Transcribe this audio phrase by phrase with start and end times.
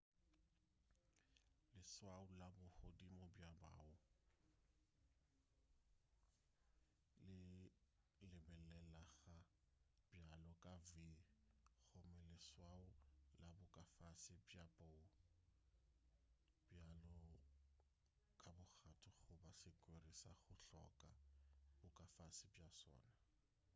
[1.75, 3.79] leswao la bo godimo bja bow
[7.27, 7.41] le
[8.31, 9.05] lebelelega
[10.15, 10.91] bjalo ka v
[11.93, 12.81] gomme leswao
[13.43, 14.99] la bo ka fase bja bow
[16.69, 17.33] bjalo
[18.41, 21.07] ka bogato goba sekwere sa go hloka
[21.79, 23.13] bo ka fase bja sona